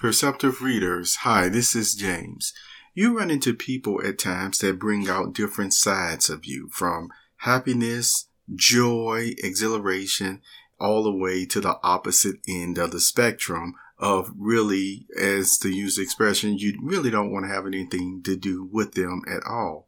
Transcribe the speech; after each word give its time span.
Perceptive 0.00 0.60
readers, 0.60 1.16
hi, 1.16 1.48
this 1.48 1.76
is 1.76 1.94
James. 1.94 2.52
You 2.94 3.16
run 3.16 3.30
into 3.30 3.54
people 3.54 4.04
at 4.04 4.18
times 4.18 4.58
that 4.58 4.78
bring 4.78 5.08
out 5.08 5.34
different 5.34 5.72
sides 5.72 6.28
of 6.28 6.44
you 6.44 6.68
from 6.72 7.10
happiness, 7.38 8.26
joy, 8.52 9.34
exhilaration, 9.38 10.42
all 10.80 11.04
the 11.04 11.14
way 11.14 11.46
to 11.46 11.60
the 11.60 11.78
opposite 11.84 12.40
end 12.48 12.76
of 12.76 12.90
the 12.90 12.98
spectrum 12.98 13.76
of 13.96 14.32
really, 14.36 15.06
as 15.16 15.58
to 15.58 15.68
use 15.68 15.94
the 15.94 16.02
expression, 16.02 16.58
you 16.58 16.76
really 16.82 17.10
don't 17.10 17.32
want 17.32 17.46
to 17.46 17.54
have 17.54 17.64
anything 17.64 18.20
to 18.24 18.36
do 18.36 18.64
with 18.64 18.94
them 18.94 19.22
at 19.30 19.46
all. 19.46 19.86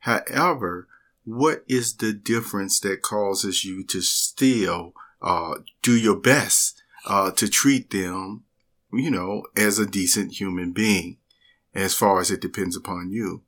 However, 0.00 0.86
what 1.24 1.64
is 1.66 1.96
the 1.96 2.12
difference 2.12 2.78
that 2.80 3.02
causes 3.02 3.64
you 3.64 3.82
to 3.84 4.00
still 4.00 4.94
uh, 5.20 5.56
do 5.82 5.96
your 5.96 6.16
best 6.16 6.84
uh, 7.04 7.32
to 7.32 7.48
treat 7.48 7.90
them 7.90 8.44
you 8.98 9.10
know, 9.10 9.44
as 9.56 9.78
a 9.78 9.86
decent 9.86 10.32
human 10.40 10.72
being, 10.72 11.18
as 11.74 11.94
far 11.94 12.20
as 12.20 12.30
it 12.30 12.40
depends 12.40 12.76
upon 12.76 13.10
you. 13.10 13.42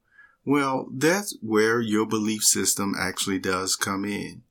Well, 0.45 0.89
that's 0.93 1.37
where 1.43 1.81
your 1.81 2.07
belief 2.07 2.43
system 2.43 2.95
actually 2.99 3.39
does 3.39 3.75
come 3.77 4.05
in. 4.05 4.43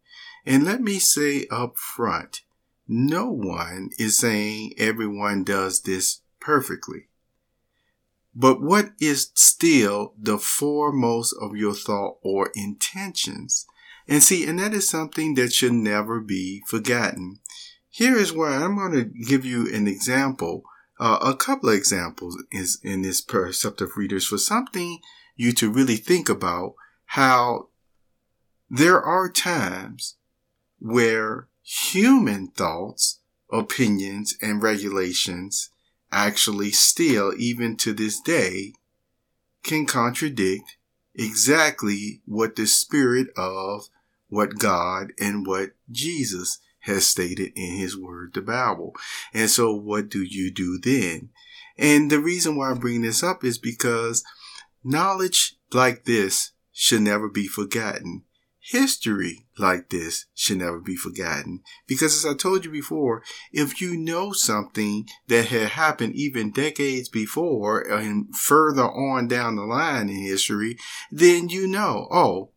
And 0.46 0.64
let 0.64 0.82
me 0.82 1.00
say 1.00 1.48
up 1.50 1.78
front, 1.78 2.42
no 2.88 3.30
one 3.30 3.90
is 3.98 4.20
saying 4.20 4.74
everyone 4.78 5.44
does 5.44 5.82
this 5.82 6.22
perfectly. 6.40 7.08
But 8.36 8.62
what 8.62 8.92
is 9.00 9.32
still 9.34 10.14
the 10.20 10.38
foremost 10.38 11.34
of 11.42 11.56
your 11.56 11.74
thought 11.74 12.18
or 12.22 12.52
intentions? 12.54 13.66
And 14.08 14.22
see, 14.22 14.46
and 14.46 14.60
that 14.60 14.74
is 14.74 14.88
something 14.88 15.36
that 15.36 15.54
should 15.54 15.74
never 15.74 16.20
be 16.20 16.62
forgotten. 16.68 17.40
Here 17.90 18.18
is 18.18 18.34
where 18.34 18.50
I'm 18.50 18.76
going 18.76 18.92
to 18.92 19.06
give 19.06 19.46
you 19.46 19.74
an 19.74 19.88
example 19.88 20.64
uh, 21.00 21.20
a 21.22 21.36
couple 21.36 21.70
of 21.70 21.76
examples 21.76 22.42
is 22.52 22.80
in 22.84 23.02
this 23.02 23.22
perceptive 23.22 23.98
readers 23.98 24.26
for 24.26 24.38
something 24.38 25.00
you 25.36 25.52
to 25.54 25.70
really 25.70 25.98
think 25.98 26.30
about 26.30 26.76
how 27.06 27.68
there 28.70 29.02
are 29.02 29.30
times 29.30 30.16
where 30.80 31.48
human 31.62 32.48
thoughts, 32.48 33.20
opinions, 33.52 34.38
and 34.42 34.62
regulations 34.62 35.70
actually 36.12 36.72
still, 36.72 37.34
even 37.38 37.76
to 37.76 37.94
this 37.94 38.20
day, 38.22 38.74
can 39.64 39.86
contradict 39.86 40.78
exactly 41.14 42.22
what 42.26 42.56
the 42.56 42.66
spirit 42.66 43.28
of 43.36 43.90
what 44.30 44.60
God 44.60 45.12
and 45.20 45.46
what 45.46 45.72
Jesus 45.92 46.60
has 46.86 47.06
stated 47.06 47.52
in 47.56 47.78
his 47.78 47.98
word, 47.98 48.34
the 48.34 48.42
Bible. 48.42 48.96
And 49.34 49.50
so 49.50 49.74
what 49.74 50.10
do 50.10 50.22
you 50.22 50.52
do 50.52 50.80
then? 50.82 51.30
And 51.78 52.10
the 52.10 52.20
reason 52.20 52.56
why 52.56 52.72
I 52.72 52.74
bring 52.76 53.02
this 53.02 53.24
up 53.24 53.44
is 53.44 53.58
because 53.58 54.24
knowledge 54.84 55.58
like 55.74 56.06
this 56.06 56.52
should 56.72 57.02
never 57.02 57.28
be 57.28 57.48
forgotten. 57.48 58.24
History 58.60 59.46
like 59.60 59.90
this 59.90 60.26
should 60.34 60.58
never 60.58 60.80
be 60.80 60.96
forgotten. 60.96 61.62
Because 61.86 62.16
as 62.16 62.26
I 62.26 62.36
told 62.36 62.66
you 62.66 62.72
before, 62.72 63.22
if 63.52 63.80
you 63.80 63.96
know 63.96 64.32
something 64.32 65.08
that 65.28 65.48
had 65.48 65.70
happened 65.70 66.16
even 66.16 66.52
decades 66.52 67.08
before 67.08 67.82
and 67.82 68.36
further 68.36 68.86
on 68.86 69.28
down 69.28 69.56
the 69.56 69.64
line 69.64 70.10
in 70.10 70.16
history, 70.16 70.78
then 71.12 71.50
you 71.50 71.68
know, 71.68 72.08
oh, 72.10 72.50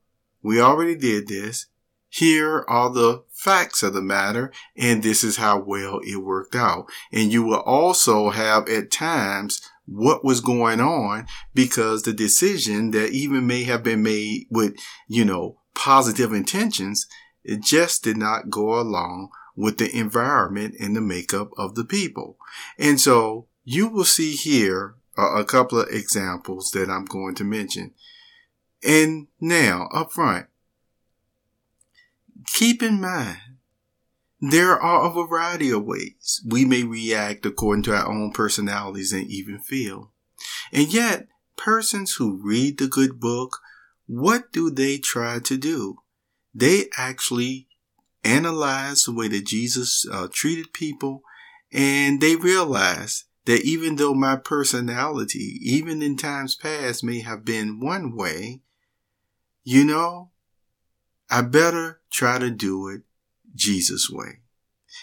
we 0.43 0.61
already 0.61 0.95
did 0.95 1.29
this. 1.29 1.67
Here 2.09 2.65
are 2.69 2.91
the 2.91 3.25
facts 3.31 3.83
of 3.83 3.93
the 3.93 4.03
matter, 4.03 4.51
and 4.77 5.03
this 5.03 5.23
is 5.23 5.37
how 5.37 5.61
well 5.61 6.01
it 6.03 6.23
worked 6.23 6.55
out. 6.55 6.87
And 7.13 7.33
you 7.33 7.43
will 7.43 7.61
also 7.61 8.31
have 8.31 8.69
at 8.69 8.91
times 8.91 9.61
what 9.87 10.25
was 10.25 10.41
going 10.41 10.81
on 10.81 11.27
because 11.55 12.03
the 12.03 12.13
decision 12.13 12.91
that 12.91 13.11
even 13.11 13.47
may 13.47 13.65
have 13.65 13.83
been 13.83 14.03
made 14.03 14.47
with, 14.51 14.75
you 15.07 15.25
know, 15.25 15.59
positive 15.75 16.33
intentions, 16.33 17.07
it 17.45 17.63
just 17.63 18.05
did 18.05 18.17
not 18.17 18.51
go 18.51 18.79
along 18.79 19.31
with 19.57 19.79
the 19.79 19.95
environment 19.97 20.75
and 20.79 20.95
the 20.95 21.01
makeup 21.01 21.51
of 21.57 21.75
the 21.75 21.85
people. 21.85 22.37
And 22.79 23.01
so 23.01 23.47
you 23.65 23.89
will 23.89 24.05
see 24.05 24.35
here 24.35 24.95
a, 25.17 25.45
couple 25.45 25.81
of 25.81 25.89
examples 25.89 26.71
that 26.73 26.89
I'm 26.89 27.05
going 27.05 27.35
to 27.37 27.45
mention. 27.45 27.95
And 28.87 29.27
now 29.41 29.89
up 29.93 30.13
front, 30.13 30.47
Keep 32.47 32.83
in 32.83 33.01
mind, 33.01 33.39
there 34.41 34.81
are 34.81 35.07
a 35.07 35.27
variety 35.27 35.71
of 35.71 35.85
ways 35.85 36.41
we 36.47 36.65
may 36.65 36.85
react 36.85 37.45
according 37.45 37.83
to 37.85 37.95
our 37.95 38.09
own 38.09 38.33
personalities 38.33 39.13
and 39.13 39.29
even 39.29 39.59
feel. 39.59 40.13
And 40.73 40.93
yet, 40.93 41.27
persons 41.57 42.15
who 42.15 42.41
read 42.43 42.79
the 42.79 42.87
good 42.87 43.19
book, 43.19 43.59
what 44.07 44.53
do 44.53 44.71
they 44.71 44.99
try 44.99 45.41
to 45.41 45.57
do? 45.57 45.99
They 46.55 46.89
actually 46.97 47.67
analyze 48.25 49.05
the 49.05 49.13
way 49.13 49.29
that 49.29 49.47
Jesus 49.47 50.07
uh, 50.11 50.29
treated 50.33 50.73
people 50.73 51.23
and 51.73 52.21
they 52.21 52.37
realize 52.37 53.25
that 53.45 53.63
even 53.63 53.97
though 53.97 54.15
my 54.15 54.37
personality, 54.37 55.59
even 55.63 56.03
in 56.03 56.17
times 56.17 56.55
past, 56.55 57.03
may 57.03 57.21
have 57.21 57.45
been 57.45 57.81
one 57.81 58.15
way, 58.15 58.61
you 59.65 59.85
know, 59.85 60.31
I 61.31 61.43
better 61.43 62.01
try 62.11 62.39
to 62.39 62.51
do 62.51 62.89
it 62.89 63.03
Jesus' 63.55 64.11
way. 64.11 64.41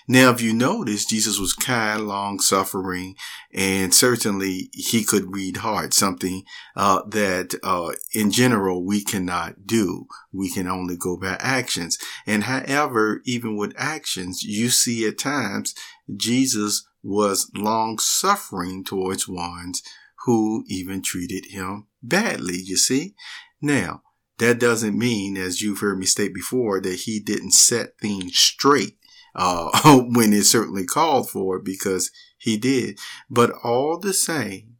Now, 0.08 0.32
if 0.32 0.42
you 0.42 0.54
notice, 0.54 1.06
Jesus 1.06 1.40
was 1.40 1.54
kind, 1.54 2.08
long 2.08 2.40
suffering, 2.40 3.16
and 3.54 3.94
certainly 3.94 4.70
he 4.74 5.04
could 5.04 5.34
read 5.34 5.58
hearts, 5.58 5.98
something 5.98 6.44
uh, 6.76 7.02
that 7.08 7.56
uh, 7.64 7.94
in 8.14 8.32
general 8.32 8.84
we 8.84 9.04
cannot 9.04 9.66
do. 9.66 10.08
We 10.32 10.52
can 10.52 10.68
only 10.68 10.96
go 10.96 11.18
by 11.18 11.38
actions. 11.40 11.98
And 12.28 12.44
however, 12.44 13.22
even 13.26 13.58
with 13.58 13.74
actions, 13.78 14.44
you 14.44 14.70
see 14.70 15.08
at 15.08 15.18
times 15.18 15.74
Jesus 16.16 16.86
was 17.02 17.50
long 17.56 17.98
suffering 17.98 18.84
towards 18.84 19.28
ones 19.28 19.82
who 20.26 20.64
even 20.68 21.02
treated 21.02 21.52
him 21.52 21.88
badly, 22.02 22.58
you 22.58 22.78
see? 22.78 23.16
Now, 23.62 24.02
that 24.38 24.60
doesn't 24.60 24.98
mean, 24.98 25.38
as 25.38 25.62
you've 25.62 25.80
heard 25.80 25.98
me 25.98 26.06
state 26.06 26.34
before, 26.34 26.82
that 26.82 27.02
he 27.02 27.20
didn't 27.20 27.52
set 27.52 27.98
things 28.00 28.38
straight 28.38 28.98
uh, 29.36 29.70
when 30.14 30.34
it 30.34 30.44
certainly 30.44 30.86
called 30.86 31.30
for 31.30 31.58
it, 31.58 31.66
because 31.66 32.12
he 32.38 32.58
did. 32.58 33.00
But 33.30 33.52
all 33.64 34.00
the 34.00 34.14
same, 34.14 34.76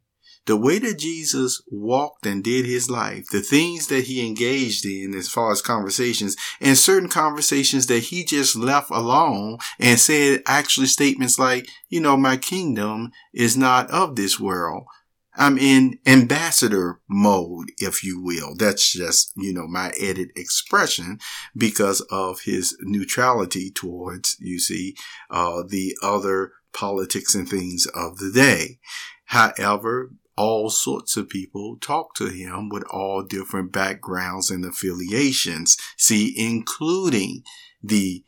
the 0.46 0.56
way 0.56 0.78
that 0.78 0.98
Jesus 0.98 1.60
walked 1.68 2.24
and 2.24 2.42
did 2.42 2.64
his 2.64 2.88
life, 2.88 3.26
the 3.32 3.40
things 3.40 3.88
that 3.88 4.04
he 4.04 4.26
engaged 4.26 4.86
in 4.86 5.12
as 5.14 5.28
far 5.28 5.50
as 5.50 5.60
conversations, 5.60 6.36
and 6.60 6.78
certain 6.78 7.08
conversations 7.08 7.86
that 7.86 8.04
he 8.04 8.24
just 8.24 8.54
left 8.54 8.90
alone 8.90 9.58
and 9.80 9.98
said 9.98 10.42
actually 10.46 10.86
statements 10.86 11.38
like, 11.38 11.68
you 11.88 12.00
know, 12.00 12.16
my 12.16 12.36
kingdom 12.36 13.10
is 13.34 13.56
not 13.56 13.90
of 13.90 14.14
this 14.14 14.38
world. 14.38 14.84
I'm 15.36 15.58
in 15.58 15.98
ambassador 16.06 17.00
mode, 17.08 17.72
if 17.78 18.02
you 18.02 18.22
will. 18.22 18.54
That's 18.54 18.90
just, 18.90 19.32
you 19.36 19.52
know, 19.52 19.66
my 19.66 19.92
edit 20.00 20.30
expression 20.34 21.18
because 21.56 22.00
of 22.10 22.40
his 22.42 22.76
neutrality 22.80 23.70
towards, 23.70 24.36
you 24.40 24.58
see, 24.58 24.96
uh, 25.30 25.62
the 25.68 25.96
other 26.02 26.52
politics 26.72 27.34
and 27.34 27.48
things 27.48 27.86
of 27.94 28.18
the 28.18 28.30
day. 28.32 28.78
However, 29.26 30.12
all 30.36 30.70
sorts 30.70 31.16
of 31.16 31.28
people 31.28 31.76
talk 31.80 32.14
to 32.14 32.26
him 32.26 32.68
with 32.68 32.84
all 32.90 33.22
different 33.22 33.72
backgrounds 33.72 34.50
and 34.50 34.64
affiliations. 34.64 35.76
See, 35.96 36.34
including 36.36 37.42
the 37.82 38.24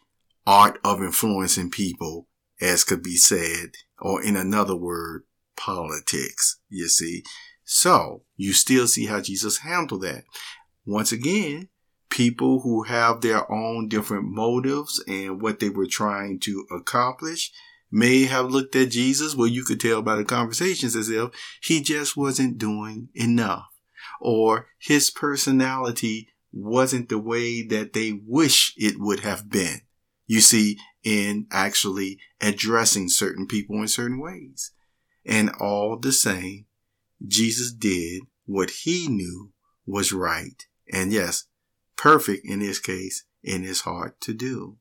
art 0.46 0.78
of 0.82 1.02
influencing 1.02 1.70
people, 1.70 2.26
as 2.60 2.84
could 2.84 3.02
be 3.02 3.16
said, 3.16 3.72
or 4.00 4.22
in 4.22 4.36
another 4.36 4.74
word, 4.74 5.24
politics, 5.58 6.60
you 6.68 6.88
see. 6.88 7.22
So 7.64 8.22
you 8.36 8.52
still 8.52 8.86
see 8.86 9.06
how 9.06 9.20
Jesus 9.20 9.58
handled 9.58 10.02
that. 10.02 10.24
Once 10.86 11.12
again, 11.12 11.68
people 12.08 12.60
who 12.60 12.84
have 12.84 13.20
their 13.20 13.50
own 13.52 13.88
different 13.88 14.24
motives 14.24 15.02
and 15.06 15.42
what 15.42 15.60
they 15.60 15.68
were 15.68 15.86
trying 15.86 16.40
to 16.40 16.66
accomplish 16.70 17.52
may 17.90 18.24
have 18.24 18.50
looked 18.50 18.74
at 18.76 18.90
Jesus, 18.90 19.34
well, 19.34 19.46
you 19.46 19.64
could 19.64 19.80
tell 19.80 20.02
by 20.02 20.16
the 20.16 20.24
conversations 20.24 20.96
as 20.96 21.10
if 21.10 21.30
he 21.62 21.82
just 21.82 22.16
wasn't 22.16 22.58
doing 22.58 23.08
enough 23.14 23.66
or 24.20 24.68
his 24.78 25.10
personality 25.10 26.28
wasn't 26.52 27.08
the 27.08 27.18
way 27.18 27.62
that 27.62 27.92
they 27.92 28.20
wish 28.26 28.72
it 28.76 28.94
would 28.98 29.20
have 29.20 29.50
been. 29.50 29.80
You 30.26 30.40
see, 30.40 30.78
in 31.04 31.46
actually 31.50 32.18
addressing 32.40 33.08
certain 33.08 33.46
people 33.46 33.76
in 33.76 33.88
certain 33.88 34.20
ways. 34.20 34.72
And 35.28 35.50
all 35.60 35.98
the 35.98 36.12
same, 36.12 36.64
Jesus 37.24 37.70
did 37.70 38.22
what 38.46 38.70
he 38.70 39.08
knew 39.08 39.52
was 39.86 40.10
right. 40.10 40.66
And 40.90 41.12
yes, 41.12 41.44
perfect 41.96 42.46
in 42.46 42.60
this 42.60 42.80
case, 42.80 43.24
in 43.44 43.62
his 43.62 43.82
heart 43.82 44.20
to 44.22 44.32
do. 44.32 44.76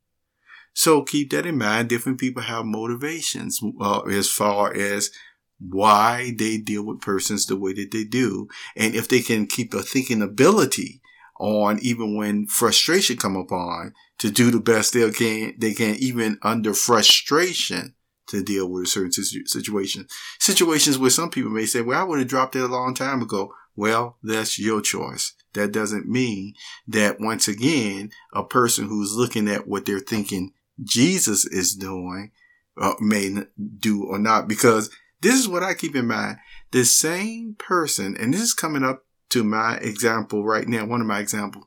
So 0.74 1.02
keep 1.04 1.32
that 1.32 1.46
in 1.46 1.58
mind. 1.58 1.90
Different 1.90 2.20
people 2.20 2.44
have 2.44 2.66
motivations 2.66 3.60
uh, 3.82 4.02
as 4.02 4.30
far 4.30 4.74
as 4.74 5.12
why 5.60 6.34
they 6.38 6.58
deal 6.58 6.84
with 6.84 7.02
persons 7.02 7.46
the 7.46 7.58
way 7.58 7.74
that 7.74 7.92
they 7.92 8.06
do. 8.06 8.48
And 8.76 8.96
if 8.96 9.10
they 9.10 9.22
can 9.22 9.48
keep 9.48 9.74
a 9.74 9.82
thinking 9.82 10.22
ability 10.22 11.02
on 11.40 11.80
even 11.82 12.16
when 12.16 12.48
frustration 12.48 13.18
come 13.18 13.36
upon 13.36 13.94
to 14.20 14.32
do 14.32 14.50
the 14.50 14.60
best 14.60 14.94
they 14.94 15.10
can, 15.12 15.56
they 15.58 15.74
can 15.74 15.96
even 15.96 16.38
under 16.42 16.74
frustration 16.74 17.96
to 18.28 18.44
deal 18.44 18.70
with 18.70 18.84
a 18.84 18.88
certain 18.88 19.12
situation. 19.12 20.08
Situations 20.40 20.98
where 20.98 21.10
some 21.10 21.30
people 21.30 21.52
may 21.52 21.66
say, 21.66 21.82
well, 21.82 22.00
I 22.00 22.04
would 22.04 22.20
have 22.20 22.28
dropped 22.28 22.56
it 22.56 22.64
a 22.64 22.68
long 22.68 22.94
time 22.94 23.22
ago. 23.22 23.54
Well, 23.76 24.18
that's 24.24 24.60
your 24.60 24.82
choice. 24.82 25.34
That 25.54 25.72
doesn't 25.72 26.08
mean 26.08 26.54
that 26.88 27.20
once 27.20 27.48
again, 27.48 28.12
a 28.34 28.44
person 28.44 28.88
who's 28.88 29.16
looking 29.16 29.48
at 29.48 29.68
what 29.68 29.86
they're 29.86 30.00
thinking 30.00 30.54
Jesus 30.84 31.46
is 31.46 31.76
doing 31.76 32.32
uh, 32.80 32.94
may 33.00 33.36
do 33.80 34.04
or 34.04 34.20
not, 34.20 34.48
because 34.48 34.90
this 35.22 35.36
is 35.36 35.48
what 35.48 35.64
I 35.64 35.74
keep 35.74 35.96
in 35.96 36.08
mind. 36.08 36.38
The 36.72 36.86
same 36.86 37.56
person, 37.58 38.16
and 38.18 38.34
this 38.34 38.42
is 38.42 38.54
coming 38.54 38.84
up 38.84 39.06
to 39.30 39.44
my 39.44 39.78
example 39.78 40.44
right 40.46 40.68
now, 40.68 40.86
one 40.86 41.02
of 41.02 41.08
my 41.08 41.20
examples, 41.20 41.66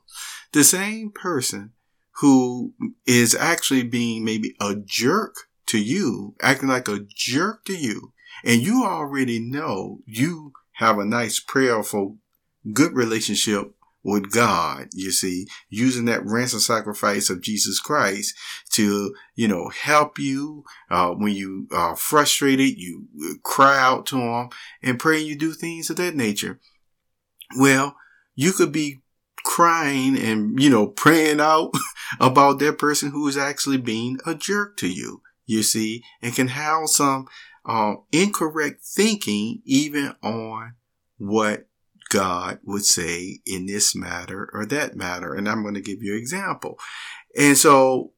the 0.53 0.63
same 0.63 1.11
person 1.11 1.73
who 2.19 2.73
is 3.05 3.35
actually 3.35 3.83
being 3.83 4.23
maybe 4.23 4.55
a 4.59 4.75
jerk 4.75 5.35
to 5.71 5.79
you, 5.79 6.35
acting 6.41 6.69
like 6.69 6.87
a 6.87 7.05
jerk 7.07 7.65
to 7.65 7.73
you, 7.73 8.13
and 8.43 8.61
you 8.61 8.83
already 8.85 9.39
know 9.39 9.99
you 10.05 10.53
have 10.73 10.97
a 10.97 11.05
nice 11.05 11.39
prayerful, 11.39 12.17
good 12.73 12.93
relationship 12.93 13.73
with 14.03 14.31
God, 14.31 14.87
you 14.93 15.11
see, 15.11 15.47
using 15.69 16.05
that 16.05 16.25
ransom 16.25 16.59
sacrifice 16.59 17.29
of 17.29 17.41
Jesus 17.41 17.79
Christ 17.79 18.35
to, 18.71 19.13
you 19.35 19.47
know, 19.47 19.69
help 19.69 20.17
you, 20.17 20.63
uh, 20.89 21.11
when 21.11 21.33
you 21.33 21.67
are 21.71 21.95
frustrated, 21.95 22.77
you 22.77 23.07
cry 23.43 23.79
out 23.79 24.05
to 24.07 24.17
Him 24.17 24.49
and 24.81 24.99
pray 24.99 25.19
you 25.19 25.37
do 25.37 25.53
things 25.53 25.89
of 25.89 25.97
that 25.97 26.15
nature. 26.15 26.59
Well, 27.57 27.95
you 28.35 28.53
could 28.53 28.71
be 28.71 29.01
crying 29.43 30.17
and, 30.17 30.59
you 30.59 30.69
know, 30.69 30.87
praying 30.87 31.39
out 31.39 31.71
about 32.19 32.59
that 32.59 32.79
person 32.79 33.11
who 33.11 33.27
is 33.27 33.37
actually 33.37 33.77
being 33.77 34.17
a 34.25 34.33
jerk 34.33 34.77
to 34.77 34.87
you, 34.87 35.21
you 35.45 35.63
see, 35.63 36.03
and 36.21 36.35
can 36.35 36.49
have 36.49 36.87
some, 36.87 37.27
uh, 37.65 37.95
incorrect 38.11 38.83
thinking 38.83 39.61
even 39.65 40.15
on 40.23 40.73
what 41.17 41.67
God 42.09 42.59
would 42.63 42.85
say 42.85 43.39
in 43.45 43.67
this 43.67 43.95
matter 43.95 44.49
or 44.53 44.65
that 44.65 44.95
matter. 44.95 45.33
And 45.33 45.47
I'm 45.47 45.61
going 45.61 45.75
to 45.75 45.81
give 45.81 46.01
you 46.01 46.13
an 46.13 46.19
example. 46.19 46.77
And 47.37 47.57
so 47.57 48.11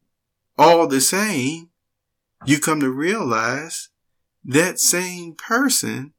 all 0.58 0.88
the 0.88 1.02
same, 1.02 1.70
you 2.46 2.60
come 2.60 2.80
to 2.80 2.90
realize 2.90 3.90
that 4.44 4.80
same 4.80 5.36
person 5.36 6.14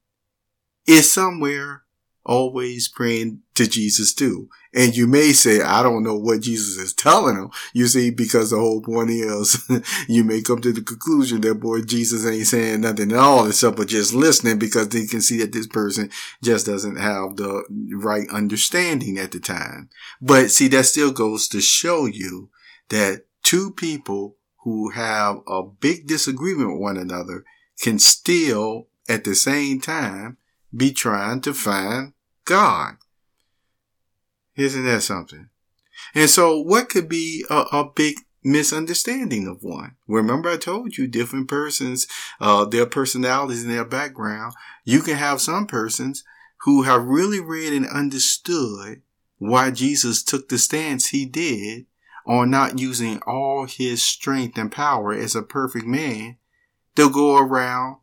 is 0.86 1.12
somewhere 1.12 1.83
always 2.24 2.88
praying 2.88 3.40
to 3.54 3.68
Jesus 3.68 4.14
too. 4.14 4.48
And 4.72 4.96
you 4.96 5.06
may 5.06 5.32
say, 5.32 5.60
I 5.60 5.82
don't 5.82 6.02
know 6.02 6.16
what 6.16 6.40
Jesus 6.40 6.76
is 6.78 6.92
telling 6.92 7.36
them. 7.36 7.50
You 7.72 7.86
see, 7.86 8.10
because 8.10 8.50
the 8.50 8.56
whole 8.56 8.80
point 8.80 9.10
is 9.10 9.62
you 10.08 10.24
may 10.24 10.42
come 10.42 10.60
to 10.62 10.72
the 10.72 10.82
conclusion 10.82 11.40
that 11.42 11.54
boy, 11.54 11.82
Jesus 11.82 12.26
ain't 12.26 12.46
saying 12.46 12.80
nothing 12.80 13.12
at 13.12 13.18
all 13.18 13.46
except 13.46 13.76
but 13.76 13.88
just 13.88 14.12
listening 14.14 14.58
because 14.58 14.88
they 14.88 15.06
can 15.06 15.20
see 15.20 15.38
that 15.38 15.52
this 15.52 15.66
person 15.66 16.10
just 16.42 16.66
doesn't 16.66 16.96
have 16.96 17.36
the 17.36 17.64
right 17.94 18.28
understanding 18.32 19.18
at 19.18 19.32
the 19.32 19.40
time. 19.40 19.88
But 20.20 20.50
see, 20.50 20.68
that 20.68 20.86
still 20.86 21.12
goes 21.12 21.46
to 21.48 21.60
show 21.60 22.06
you 22.06 22.50
that 22.88 23.26
two 23.42 23.70
people 23.70 24.36
who 24.64 24.90
have 24.90 25.40
a 25.46 25.62
big 25.62 26.06
disagreement 26.06 26.72
with 26.72 26.80
one 26.80 26.96
another 26.96 27.44
can 27.80 27.98
still 27.98 28.88
at 29.08 29.24
the 29.24 29.34
same 29.34 29.80
time 29.80 30.38
be 30.74 30.92
trying 30.92 31.40
to 31.42 31.54
find 31.54 32.12
God. 32.44 32.96
Isn't 34.56 34.84
that 34.84 35.02
something? 35.02 35.48
And 36.14 36.30
so 36.30 36.58
what 36.60 36.88
could 36.88 37.08
be 37.08 37.44
a, 37.50 37.64
a 37.72 37.90
big 37.94 38.16
misunderstanding 38.42 39.46
of 39.46 39.62
one? 39.62 39.96
Remember 40.06 40.50
I 40.50 40.56
told 40.56 40.96
you 40.96 41.06
different 41.06 41.48
persons, 41.48 42.06
uh, 42.40 42.64
their 42.64 42.86
personalities 42.86 43.64
and 43.64 43.72
their 43.72 43.84
background. 43.84 44.54
You 44.84 45.00
can 45.00 45.16
have 45.16 45.40
some 45.40 45.66
persons 45.66 46.24
who 46.64 46.82
have 46.82 47.04
really 47.04 47.40
read 47.40 47.72
and 47.72 47.86
understood 47.86 49.02
why 49.38 49.70
Jesus 49.70 50.22
took 50.22 50.48
the 50.48 50.58
stance 50.58 51.08
he 51.08 51.26
did 51.26 51.86
on 52.26 52.50
not 52.50 52.78
using 52.78 53.20
all 53.26 53.66
his 53.66 54.02
strength 54.02 54.56
and 54.56 54.72
power 54.72 55.12
as 55.12 55.34
a 55.34 55.42
perfect 55.42 55.86
man. 55.86 56.38
They'll 56.94 57.10
go 57.10 57.36
around 57.36 57.96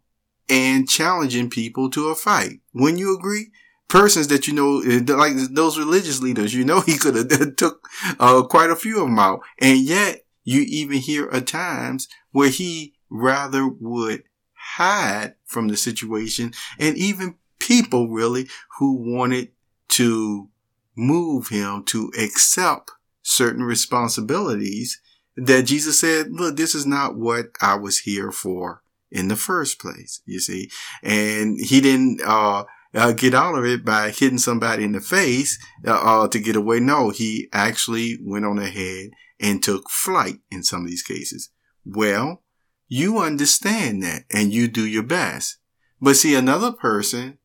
and 0.51 0.89
challenging 0.89 1.49
people 1.49 1.89
to 1.89 2.09
a 2.09 2.15
fight. 2.15 2.59
When 2.73 2.97
you 2.97 3.15
agree, 3.15 3.51
persons 3.87 4.27
that 4.27 4.47
you 4.47 4.53
know, 4.53 4.81
eh, 4.81 4.99
like 5.07 5.33
those 5.51 5.79
religious 5.79 6.21
leaders, 6.21 6.53
you 6.53 6.65
know, 6.65 6.81
he 6.85 6.97
could 6.97 7.15
have 7.15 7.55
took 7.55 7.87
uh, 8.19 8.43
quite 8.43 8.69
a 8.69 8.75
few 8.75 8.99
of 9.01 9.07
them 9.07 9.17
out. 9.17 9.39
And 9.59 9.79
yet 9.79 10.25
you 10.43 10.61
even 10.67 10.97
hear 10.97 11.29
at 11.29 11.47
times 11.47 12.09
where 12.31 12.49
he 12.49 12.95
rather 13.09 13.65
would 13.65 14.23
hide 14.53 15.35
from 15.45 15.69
the 15.69 15.77
situation 15.77 16.53
and 16.77 16.97
even 16.97 17.35
people 17.59 18.09
really 18.09 18.47
who 18.77 18.95
wanted 18.95 19.51
to 19.87 20.49
move 20.97 21.47
him 21.47 21.83
to 21.85 22.11
accept 22.19 22.91
certain 23.21 23.63
responsibilities 23.63 24.99
that 25.37 25.63
Jesus 25.63 25.99
said, 25.99 26.27
look, 26.31 26.57
this 26.57 26.75
is 26.75 26.85
not 26.85 27.15
what 27.15 27.47
I 27.61 27.75
was 27.75 27.99
here 27.99 28.31
for 28.31 28.81
in 29.11 29.27
the 29.27 29.35
first 29.35 29.79
place, 29.79 30.21
you 30.25 30.39
see. 30.39 30.69
And 31.03 31.57
he 31.59 31.81
didn't, 31.81 32.21
uh, 32.25 32.63
uh, 32.93 33.13
get 33.13 33.33
out 33.33 33.57
of 33.57 33.65
it 33.65 33.85
by 33.85 34.11
hitting 34.11 34.37
somebody 34.37 34.83
in 34.83 34.91
the 34.91 35.01
face 35.01 35.57
uh, 35.87 35.91
uh, 35.91 36.27
to 36.27 36.39
get 36.39 36.55
away. 36.55 36.79
No, 36.79 37.09
he 37.09 37.47
actually 37.53 38.19
went 38.21 38.45
on 38.45 38.59
ahead 38.59 39.11
and 39.39 39.63
took 39.63 39.89
flight 39.89 40.39
in 40.51 40.63
some 40.63 40.81
of 40.81 40.87
these 40.87 41.03
cases. 41.03 41.49
Well, 41.85 42.43
you 42.87 43.19
understand 43.19 44.03
that 44.03 44.23
and 44.31 44.53
you 44.53 44.67
do 44.67 44.85
your 44.85 45.03
best. 45.03 45.57
But 46.01 46.15
see, 46.15 46.35
another 46.35 46.71
person 46.71 47.37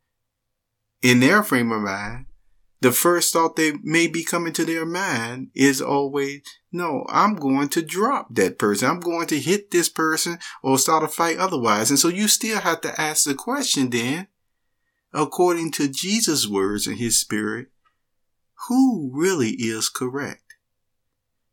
in 1.02 1.20
their 1.20 1.42
frame 1.42 1.70
of 1.70 1.82
mind, 1.82 2.26
the 2.80 2.92
first 2.92 3.32
thought 3.32 3.56
they 3.56 3.72
may 3.82 4.06
be 4.06 4.22
coming 4.22 4.52
to 4.52 4.64
their 4.64 4.84
mind 4.84 5.48
is 5.54 5.80
always, 5.80 6.42
no, 6.70 7.06
I'm 7.08 7.34
going 7.34 7.68
to 7.70 7.82
drop 7.82 8.34
that 8.34 8.58
person. 8.58 8.88
I'm 8.88 9.00
going 9.00 9.26
to 9.28 9.38
hit 9.38 9.70
this 9.70 9.88
person 9.88 10.38
or 10.62 10.78
start 10.78 11.02
a 11.02 11.08
fight 11.08 11.38
otherwise. 11.38 11.90
And 11.90 11.98
so 11.98 12.08
you 12.08 12.28
still 12.28 12.60
have 12.60 12.82
to 12.82 13.00
ask 13.00 13.24
the 13.24 13.34
question 13.34 13.90
then, 13.90 14.28
according 15.12 15.72
to 15.72 15.88
Jesus' 15.88 16.46
words 16.46 16.86
and 16.86 16.98
his 16.98 17.18
spirit, 17.18 17.68
who 18.68 19.10
really 19.12 19.50
is 19.52 19.88
correct? 19.88 20.42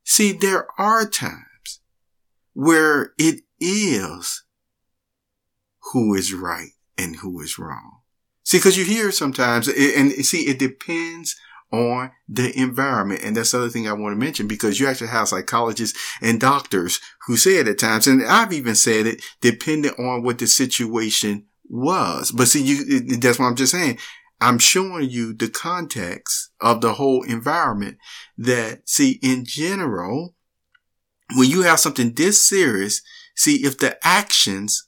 See, 0.03 0.33
there 0.33 0.67
are 0.77 1.07
times 1.07 1.79
where 2.53 3.13
it 3.17 3.41
is 3.59 4.43
who 5.91 6.13
is 6.13 6.33
right 6.33 6.71
and 6.97 7.17
who 7.17 7.39
is 7.41 7.57
wrong. 7.57 8.02
See, 8.53 8.59
cause 8.59 8.77
you 8.77 8.85
hear 8.85 9.11
sometimes, 9.11 9.67
and 9.67 10.11
see, 10.23 10.47
it 10.47 10.59
depends 10.59 11.35
on 11.71 12.11
the 12.29 12.55
environment. 12.55 13.21
And 13.23 13.35
that's 13.35 13.49
the 13.49 13.57
other 13.57 13.69
thing 13.69 13.87
I 13.87 13.93
want 13.93 14.13
to 14.13 14.23
mention 14.23 14.47
because 14.47 14.79
you 14.79 14.85
actually 14.85 15.07
have 15.07 15.27
psychologists 15.27 15.97
and 16.21 16.39
doctors 16.39 16.99
who 17.25 17.35
say 17.35 17.57
it 17.57 17.67
at 17.67 17.79
times. 17.79 18.05
And 18.05 18.23
I've 18.23 18.53
even 18.53 18.75
said 18.75 19.07
it 19.07 19.23
depending 19.41 19.93
on 19.93 20.21
what 20.21 20.37
the 20.37 20.45
situation 20.45 21.47
was. 21.67 22.31
But 22.31 22.47
see, 22.47 22.61
you, 22.61 23.17
that's 23.17 23.39
what 23.39 23.47
I'm 23.47 23.55
just 23.55 23.71
saying. 23.71 23.97
I'm 24.39 24.59
showing 24.59 25.09
you 25.09 25.33
the 25.33 25.49
context 25.49 26.51
of 26.61 26.81
the 26.81 26.93
whole 26.93 27.23
environment 27.23 27.97
that 28.37 28.87
see, 28.87 29.17
in 29.23 29.45
general, 29.45 30.35
when 31.35 31.49
you 31.49 31.63
have 31.63 31.79
something 31.79 32.13
this 32.13 32.43
serious, 32.43 33.01
see, 33.35 33.65
if 33.65 33.79
the 33.79 33.97
actions 34.05 34.87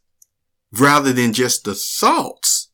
rather 0.72 1.12
than 1.12 1.34
just 1.34 1.64
the 1.64 1.74
thoughts 1.74 2.65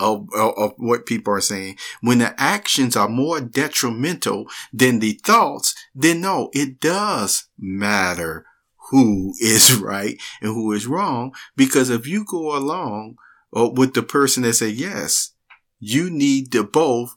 of, 0.00 0.28
of, 0.34 0.54
of, 0.56 0.72
what 0.78 1.06
people 1.06 1.32
are 1.34 1.40
saying, 1.40 1.76
when 2.00 2.18
the 2.18 2.34
actions 2.40 2.96
are 2.96 3.08
more 3.08 3.40
detrimental 3.40 4.46
than 4.72 4.98
the 4.98 5.12
thoughts, 5.24 5.74
then 5.94 6.20
no, 6.20 6.50
it 6.52 6.80
does 6.80 7.44
matter 7.58 8.46
who 8.90 9.34
is 9.40 9.74
right 9.80 10.20
and 10.40 10.50
who 10.54 10.72
is 10.72 10.86
wrong. 10.86 11.34
Because 11.56 11.90
if 11.90 12.06
you 12.06 12.24
go 12.24 12.56
along 12.56 13.16
or 13.52 13.72
with 13.72 13.94
the 13.94 14.02
person 14.02 14.42
that 14.42 14.54
say 14.54 14.68
yes, 14.68 15.32
you 15.78 16.10
need 16.10 16.52
to 16.52 16.64
both 16.64 17.16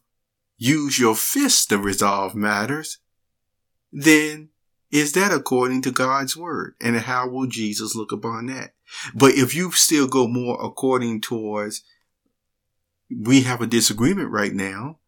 use 0.58 1.00
your 1.00 1.16
fists 1.16 1.66
to 1.68 1.78
resolve 1.78 2.36
matters, 2.36 3.00
then 3.92 4.50
is 4.92 5.13
that 5.13 5.34
according 5.34 5.82
to 5.84 5.92
God's 5.92 6.38
word? 6.38 6.75
And 6.80 6.98
how 6.98 7.28
will 7.28 7.48
Jesus 7.48 7.96
look 7.96 8.12
upon 8.12 8.46
that? 8.46 8.74
But 9.16 9.34
if 9.34 9.56
you 9.56 9.72
still 9.72 10.08
go 10.08 10.28
more 10.28 10.63
according 10.63 11.22
towards, 11.22 11.84
we 13.22 13.41
have 13.41 13.62
a 13.62 13.67
disagreement 13.67 14.29
right 14.29 14.53
now 14.53 15.00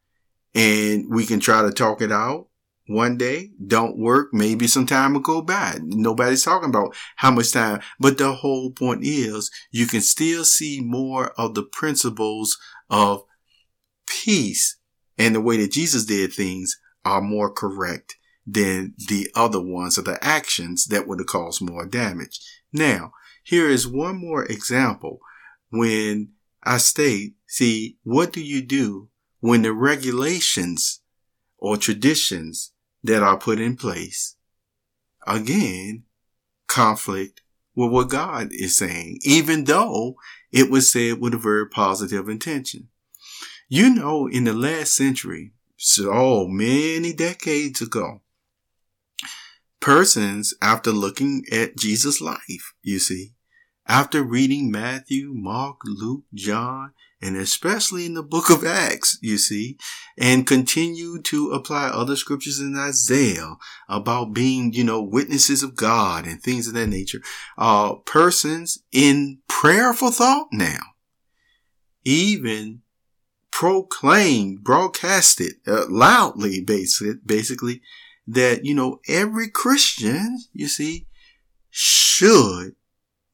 and 0.53 1.05
we 1.09 1.25
can 1.25 1.39
try 1.39 1.62
to 1.62 1.71
talk 1.71 2.01
it 2.01 2.12
out 2.12 2.47
one 2.88 3.17
day, 3.17 3.51
don't 3.65 3.97
work, 3.97 4.29
maybe 4.31 4.67
some 4.67 4.85
time 4.85 5.13
will 5.13 5.21
go 5.21 5.41
by. 5.41 5.79
Nobody's 5.81 6.43
talking 6.43 6.69
about 6.69 6.95
how 7.15 7.31
much 7.31 7.51
time, 7.51 7.81
but 8.00 8.17
the 8.17 8.33
whole 8.33 8.71
point 8.71 9.01
is 9.03 9.50
you 9.71 9.88
can 9.88 10.01
still 10.01 10.45
see 10.45 10.81
more 10.81 11.31
of 11.31 11.55
the 11.55 11.63
principles 11.63 12.57
of 12.89 13.24
peace 14.05 14.77
and 15.17 15.33
the 15.33 15.41
way 15.41 15.57
that 15.57 15.71
Jesus 15.71 16.05
did 16.05 16.33
things 16.33 16.79
are 17.03 17.21
more 17.21 17.51
correct 17.51 18.17
than 18.45 18.93
the 19.07 19.29
other 19.35 19.62
ones 19.62 19.97
or 19.97 20.03
the 20.03 20.24
actions 20.24 20.85
that 20.85 21.07
would 21.07 21.19
have 21.19 21.27
caused 21.27 21.62
more 21.62 21.88
damage. 21.88 22.39
Now, 22.71 23.13
here 23.43 23.67
is 23.67 23.88
one 23.88 24.17
more 24.17 24.43
example 24.45 25.19
when 25.71 26.33
I 26.63 26.77
state, 26.77 27.35
see, 27.55 27.97
what 28.03 28.33
do 28.33 28.41
you 28.41 28.62
do 28.62 29.09
when 29.39 29.62
the 29.62 29.71
regulations 29.71 31.01
or 31.57 31.77
traditions 31.77 32.74
that 33.03 33.24
are 33.24 33.38
put 33.38 33.59
in 33.59 33.77
place 33.77 34.35
again 35.25 36.03
conflict 36.67 37.41
with 37.75 37.91
what 37.91 38.09
God 38.09 38.50
is 38.51 38.75
saying, 38.75 39.19
even 39.24 39.65
though 39.65 40.15
it 40.51 40.69
was 40.69 40.89
said 40.89 41.19
with 41.19 41.33
a 41.33 41.38
very 41.38 41.67
positive 41.67 42.27
intention. 42.27 42.89
You 43.69 43.89
know, 43.93 44.27
in 44.27 44.43
the 44.43 44.53
last 44.53 44.93
century, 44.93 45.53
so 45.77 46.12
oh, 46.12 46.47
many 46.47 47.13
decades 47.13 47.81
ago, 47.81 48.21
persons, 49.79 50.53
after 50.62 50.91
looking 50.91 51.43
at 51.51 51.77
Jesus' 51.77 52.21
life, 52.21 52.74
you 52.81 53.00
see, 53.00 53.35
after 53.88 54.24
reading 54.24 54.72
Matthew, 54.72 55.32
Mark, 55.34 55.77
Luke, 55.86 56.24
John, 56.34 56.94
and 57.22 57.38
especially 57.38 58.06
in 58.06 58.13
the 58.13 58.24
book 58.24 58.50
of 58.50 58.63
Acts, 58.63 59.18
you 59.22 59.38
see, 59.38 59.77
and 60.18 60.46
continue 60.46 61.22
to 61.24 61.51
apply 61.51 61.88
other 61.88 62.15
scriptures 62.15 62.60
in 62.60 62.77
Isaiah 62.77 63.56
about 63.88 64.34
being, 64.34 64.74
you 64.74 64.84
know, 64.84 65.01
witnesses 65.01 65.63
of 65.63 65.75
God 65.75 66.25
and 66.25 66.42
things 66.42 66.68
of 66.68 66.74
that 66.74 66.88
nature, 66.88 67.22
uh, 67.58 67.96
persons 68.06 68.80
in 68.92 69.39
prayerful 69.48 70.12
thought 70.12 70.48
now, 70.51 70.80
even 72.04 72.82
proclaimed, 73.51 74.63
broadcasted 74.63 75.54
uh, 75.65 75.86
loudly, 75.89 76.62
basically, 76.62 77.13
basically, 77.25 77.82
that, 78.27 78.65
you 78.65 78.74
know, 78.74 79.00
every 79.08 79.50
Christian, 79.50 80.39
you 80.54 80.68
see, 80.68 81.08
should 81.70 82.75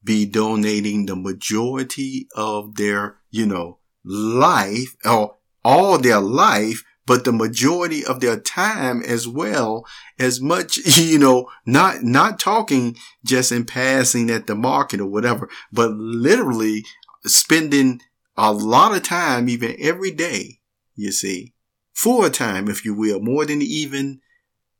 be 0.04 0.26
donating 0.26 1.06
the 1.06 1.16
majority 1.16 2.28
of 2.34 2.76
their, 2.76 3.16
you 3.30 3.46
know, 3.46 3.78
life 4.04 4.96
or 5.04 5.36
all 5.64 5.98
their 5.98 6.20
life, 6.20 6.82
but 7.06 7.24
the 7.24 7.32
majority 7.32 8.04
of 8.04 8.20
their 8.20 8.38
time 8.38 9.02
as 9.02 9.28
well 9.28 9.86
as 10.18 10.40
much, 10.40 10.76
you 10.98 11.18
know, 11.18 11.48
not, 11.66 12.02
not 12.02 12.38
talking 12.38 12.96
just 13.24 13.52
in 13.52 13.64
passing 13.64 14.30
at 14.30 14.46
the 14.46 14.54
market 14.54 15.00
or 15.00 15.06
whatever, 15.06 15.48
but 15.72 15.90
literally 15.92 16.84
spending 17.24 18.00
a 18.36 18.52
lot 18.52 18.96
of 18.96 19.02
time, 19.02 19.48
even 19.48 19.76
every 19.78 20.10
day, 20.10 20.60
you 20.96 21.12
see, 21.12 21.52
full 21.92 22.28
time, 22.30 22.68
if 22.68 22.84
you 22.84 22.94
will, 22.94 23.20
more 23.20 23.44
than 23.44 23.62
even 23.62 24.20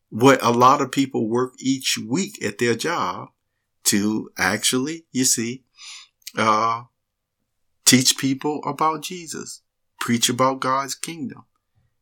what 0.09 0.43
a 0.43 0.50
lot 0.50 0.81
of 0.81 0.91
people 0.91 1.29
work 1.29 1.55
each 1.59 1.99
week 2.09 2.43
at 2.45 2.59
their 2.59 2.75
job 2.75 3.29
to 3.92 4.30
actually, 4.38 5.04
you 5.12 5.26
see, 5.26 5.64
uh, 6.37 6.84
teach 7.84 8.16
people 8.16 8.62
about 8.64 9.02
Jesus, 9.02 9.61
preach 10.00 10.30
about 10.30 10.61
God's 10.61 10.94
kingdom. 10.94 11.44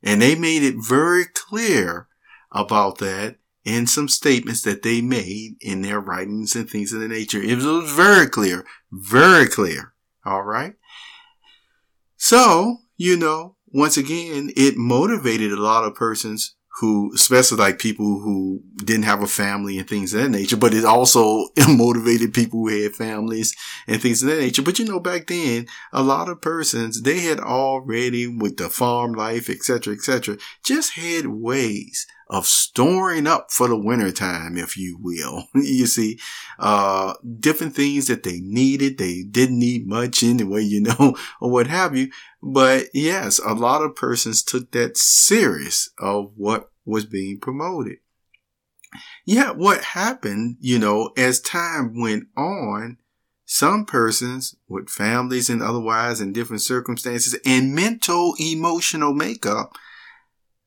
And 0.01 0.23
they 0.23 0.37
made 0.37 0.63
it 0.63 0.77
very 0.79 1.25
clear 1.25 2.07
about 2.53 2.99
that 2.99 3.39
in 3.65 3.89
some 3.89 4.09
statements 4.09 4.63
that 4.63 4.83
they 4.83 5.01
made 5.01 5.57
in 5.61 5.83
their 5.83 5.99
writings 5.99 6.55
and 6.55 6.71
things 6.71 6.93
of 6.93 7.01
the 7.01 7.09
nature. 7.09 7.43
It 7.43 7.57
was 7.57 7.91
very 7.91 8.29
clear, 8.29 8.65
very 8.93 9.49
clear. 9.49 9.93
All 10.25 10.43
right. 10.43 10.75
So, 12.17 12.79
you 12.97 13.17
know, 13.17 13.57
once 13.67 13.97
again, 13.97 14.53
it 14.57 14.77
motivated 14.77 15.51
a 15.51 15.61
lot 15.61 15.85
of 15.85 15.97
persons 15.97 16.55
who, 16.81 17.13
especially 17.15 17.59
like 17.59 17.79
people 17.79 18.21
who 18.21 18.63
didn't 18.77 19.05
have 19.05 19.23
a 19.23 19.27
family 19.27 19.79
and 19.79 19.89
things 19.89 20.15
of 20.15 20.23
that 20.23 20.31
nature, 20.31 20.57
but 20.57 20.73
it 20.73 20.85
also 20.85 21.49
motivated 21.69 22.33
people 22.33 22.61
who 22.61 22.69
had 22.69 22.95
families 22.95 23.55
and 23.87 24.01
things 24.01 24.23
of 24.23 24.31
that 24.31 24.39
nature. 24.41 24.63
But 24.63 24.79
you 24.79 24.87
know, 24.87 24.99
back 24.99 25.27
then, 25.27 25.67
a 25.93 26.03
lot 26.03 26.29
of 26.29 26.41
persons, 26.41 27.03
they 27.03 27.21
had 27.21 27.39
already 27.39 28.27
with 28.27 28.57
the 28.57 28.71
farm 28.71 29.13
life, 29.13 29.51
etc., 29.51 29.95
etc., 29.95 30.39
just 30.65 30.95
had 30.95 31.27
ways 31.27 32.07
of 32.31 32.47
storing 32.47 33.27
up 33.27 33.51
for 33.51 33.67
the 33.67 33.77
winter 33.77 34.13
time, 34.13 34.57
if 34.57 34.77
you 34.77 34.97
will. 35.01 35.45
you 35.55 35.87
see, 35.87 36.19
uh, 36.59 37.15
different 37.41 37.75
things 37.75 38.07
that 38.07 38.23
they 38.23 38.41
needed. 38.41 38.97
They 38.97 39.25
didn't 39.29 39.59
need 39.59 39.87
much 39.87 40.23
anyway, 40.23 40.63
you 40.63 40.81
know, 40.83 41.17
or 41.41 41.51
what 41.51 41.67
have 41.67 41.97
you. 41.97 42.11
But 42.43 42.87
yes, 42.95 43.39
a 43.41 43.53
lot 43.53 43.83
of 43.83 43.97
persons 43.97 44.43
took 44.43 44.71
that 44.71 44.97
serious 44.97 45.91
of 45.99 46.33
what 46.37 46.70
was 46.85 47.05
being 47.07 47.39
promoted. 47.39 47.99
Yet 49.25 49.57
what 49.57 49.85
happened, 49.85 50.57
you 50.61 50.79
know, 50.79 51.13
as 51.17 51.41
time 51.41 52.01
went 52.01 52.25
on, 52.37 52.99
some 53.45 53.85
persons 53.85 54.55
with 54.69 54.89
families 54.89 55.51
and 55.51 55.61
otherwise 55.61 56.21
in 56.21 56.33
different 56.33 56.63
circumstances 56.63 57.37
and 57.45 57.75
mental 57.75 58.35
emotional 58.39 59.13
makeup 59.13 59.77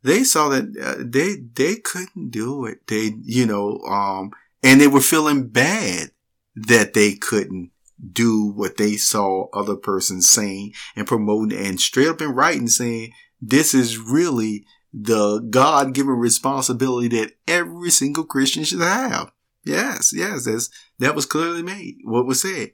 they 0.03 0.23
saw 0.23 0.49
that 0.49 0.77
uh, 0.77 1.01
they 1.03 1.37
they 1.55 1.77
couldn't 1.77 2.29
do 2.29 2.65
it. 2.65 2.85
They 2.87 3.13
you 3.23 3.45
know 3.45 3.79
um 3.87 4.31
and 4.61 4.79
they 4.79 4.87
were 4.87 5.01
feeling 5.01 5.47
bad 5.47 6.11
that 6.55 6.93
they 6.93 7.13
couldn't 7.13 7.71
do 8.11 8.51
what 8.51 8.77
they 8.77 8.97
saw 8.97 9.47
other 9.53 9.75
persons 9.75 10.29
saying 10.29 10.73
and 10.95 11.07
promoting 11.07 11.57
and 11.57 11.79
straight 11.79 12.09
up 12.09 12.21
in 12.21 12.31
writing 12.31 12.67
saying 12.67 13.13
this 13.41 13.73
is 13.73 13.97
really 13.97 14.65
the 14.93 15.39
God 15.39 15.93
given 15.93 16.13
responsibility 16.13 17.07
that 17.19 17.33
every 17.47 17.89
single 17.89 18.23
Christian 18.23 18.63
should 18.63 18.81
have. 18.81 19.31
Yes, 19.65 20.13
yes, 20.15 20.45
that's, 20.45 20.69
that 20.99 21.15
was 21.15 21.25
clearly 21.25 21.63
made, 21.63 21.97
what 22.03 22.25
was 22.25 22.41
said. 22.41 22.71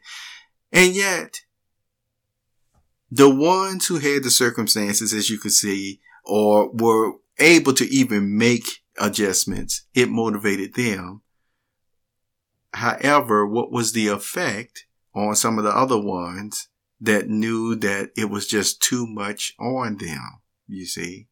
And 0.72 0.94
yet, 0.94 1.42
the 3.10 3.30
ones 3.30 3.88
who 3.88 4.00
had 4.00 4.24
the 4.24 4.32
circumstances, 4.32 5.14
as 5.14 5.30
you 5.30 5.38
could 5.38 5.54
see, 5.54 6.02
or 6.26 6.70
were 6.72 7.14
able 7.40 7.74
to 7.74 7.86
even 7.86 8.38
make 8.38 8.66
adjustments, 9.00 9.86
it 9.94 10.10
motivated 10.10 10.74
them. 10.74 11.22
However, 12.74 13.48
what 13.48 13.72
was 13.72 13.94
the 13.94 14.08
effect 14.08 14.86
on 15.16 15.36
some 15.36 15.58
of 15.58 15.64
the 15.64 15.76
other 15.76 16.00
ones 16.00 16.68
that 17.02 17.30
knew 17.30 17.76
that 17.76 18.12
it 18.18 18.30
was 18.30 18.46
just 18.46 18.82
too 18.82 19.08
much 19.08 19.54
on 19.60 19.98
them, 19.98 20.42
you 20.68 20.86
see? 20.86 21.28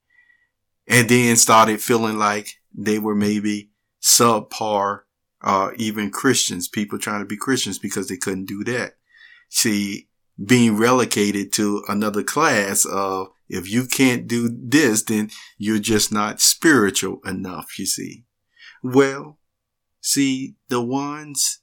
And 0.88 1.10
then 1.10 1.36
started 1.36 1.82
feeling 1.82 2.17
like 2.17 2.53
they 2.74 3.00
were 3.00 3.15
maybe 3.15 3.72
subpar, 4.01 5.01
uh, 5.41 5.72
even 5.75 6.12
Christians, 6.12 6.67
people 6.67 6.98
trying 6.98 7.20
to 7.20 7.25
be 7.25 7.38
Christians 7.38 7.77
because 7.77 8.08
they 8.08 8.17
couldn't 8.17 8.46
do 8.46 8.63
that. 8.65 8.94
See, 9.50 10.08
being 10.44 10.77
relegated 10.77 11.51
to 11.53 11.84
another 11.88 12.24
class 12.24 12.86
of 12.86 13.29
if 13.50 13.70
you 13.70 13.86
can't 13.86 14.27
do 14.27 14.50
this, 14.50 15.03
then 15.03 15.29
you're 15.58 15.79
just 15.79 16.12
not 16.12 16.41
spiritual 16.41 17.20
enough, 17.25 17.79
you 17.79 17.86
see. 17.86 18.25
Well, 18.84 19.39
see, 20.01 20.56
the 20.70 20.82
ones 20.82 21.60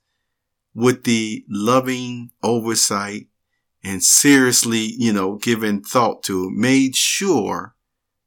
with 0.74 1.04
the 1.04 1.44
loving 1.48 2.30
oversight 2.42 3.28
and 3.82 4.02
seriously, 4.02 4.94
you 4.98 5.12
know, 5.12 5.36
giving 5.36 5.82
thought 5.82 6.22
to 6.24 6.50
made 6.50 6.96
sure 6.96 7.73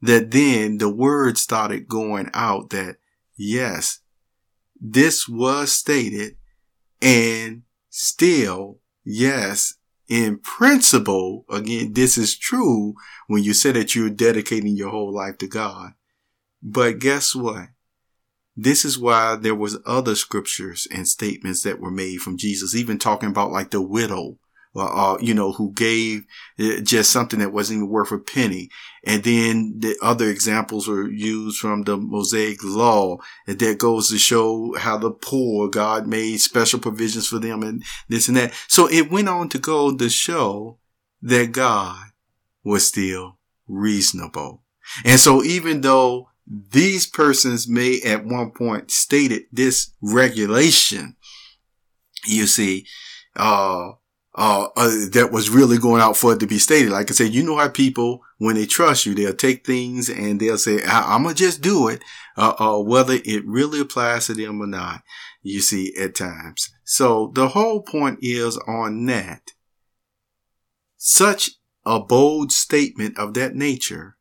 that 0.02 0.32
then 0.32 0.78
the 0.78 0.90
word 0.90 1.38
started 1.38 1.88
going 1.88 2.30
out 2.34 2.70
that 2.70 2.98
yes, 3.36 4.00
this 4.80 5.28
was 5.28 5.72
stated 5.72 6.38
and 7.02 7.64
still, 7.90 8.80
yes, 9.04 9.76
in 10.08 10.38
principle, 10.40 11.46
again, 11.50 11.94
this 11.94 12.18
is 12.18 12.38
true 12.38 12.94
when 13.28 13.44
you 13.44 13.54
say 13.54 13.72
that 13.72 13.94
you're 13.96 14.10
dedicating 14.10 14.76
your 14.76 14.90
whole 14.90 15.14
life 15.14 15.38
to 15.40 15.48
God. 15.48 15.94
But 16.62 17.00
guess 17.00 17.36
what? 17.36 17.70
This 18.56 18.86
is 18.86 18.98
why 18.98 19.36
there 19.36 19.56
was 19.56 19.78
other 19.86 20.16
scriptures 20.16 20.88
and 20.92 21.08
statements 21.08 21.62
that 21.64 21.80
were 21.80 21.92
made 21.92 22.22
from 22.22 22.38
Jesus, 22.38 22.74
even 22.74 22.98
talking 22.98 23.30
about 23.30 23.52
like 23.52 23.70
the 23.70 23.82
widow 23.82 24.40
uh, 24.84 25.18
you 25.20 25.34
know, 25.34 25.52
who 25.52 25.72
gave 25.74 26.26
uh, 26.60 26.82
just 26.82 27.12
something 27.12 27.40
that 27.40 27.54
wasn't 27.54 27.78
even 27.78 27.90
worth 27.90 28.12
a 28.12 28.18
penny. 28.18 28.70
And 29.06 29.24
then 29.24 29.76
the 29.80 29.96
other 30.02 30.30
examples 30.30 30.88
were 30.88 31.10
used 31.10 31.60
from 31.60 31.84
the 31.84 31.98
Mosaic 31.98 32.64
law 32.64 33.18
And 33.48 33.58
that 33.60 33.78
goes 33.78 34.10
to 34.10 34.18
show 34.18 34.76
how 34.78 34.98
the 34.98 35.12
poor, 35.12 35.70
God 35.70 36.08
made 36.08 36.38
special 36.42 36.80
provisions 36.80 37.28
for 37.28 37.40
them 37.40 37.64
and 37.64 37.84
this 38.10 38.28
and 38.28 38.38
that. 38.38 38.54
So 38.68 38.90
it 38.90 39.12
went 39.12 39.30
on 39.30 39.50
to 39.50 39.60
go 39.60 39.96
to 39.96 40.10
show 40.10 40.80
that 41.22 41.52
God 41.52 41.98
was 42.64 42.88
still 42.88 43.38
reasonable. 43.68 44.64
And 45.06 45.20
so 45.20 45.44
even 45.44 45.82
though 45.82 46.30
these 46.48 47.06
persons 47.06 47.68
may 47.68 48.00
at 48.06 48.26
one 48.26 48.52
point 48.52 48.90
stated 48.90 49.44
this 49.52 49.92
regulation. 50.02 51.16
You 52.26 52.48
see, 52.48 52.86
uh, 53.36 53.92
uh, 54.38 54.68
uh, 54.76 54.92
that 55.14 55.32
was 55.32 55.50
really 55.50 55.80
going 55.80 56.00
out 56.00 56.16
for 56.16 56.32
it 56.34 56.40
to 56.40 56.48
be 56.48 56.60
stated. 56.60 56.92
Like 56.92 57.10
I 57.10 57.14
said, 57.14 57.34
you 57.34 57.44
know 57.44 57.58
how 57.58 57.70
people, 57.70 58.22
when 58.38 58.56
they 58.56 58.68
trust 58.68 59.06
you, 59.06 59.16
they'll 59.16 59.34
take 59.34 59.66
things 59.66 60.10
and 60.10 60.40
they'll 60.40 60.60
say, 60.60 60.84
I- 60.84 61.16
am 61.16 61.24
gonna 61.24 61.34
just 61.34 61.62
do 61.62 61.88
it, 61.88 62.04
uh, 62.38 62.54
uh, 62.60 62.80
whether 62.80 63.16
it 63.26 63.48
really 63.48 63.80
applies 63.80 64.28
to 64.28 64.36
them 64.36 64.62
or 64.62 64.68
not. 64.68 65.02
You 65.42 65.62
see, 65.62 65.94
at 66.00 66.14
times. 66.14 66.70
So 66.84 67.32
the 67.34 67.50
whole 67.50 67.82
point 67.82 68.20
is 68.22 68.58
on 68.68 69.06
that. 69.08 69.42
Such 70.98 71.52
a 71.86 72.00
bold 72.00 72.52
statement 72.52 73.18
of 73.18 73.34
that 73.36 73.56
nature 73.56 74.18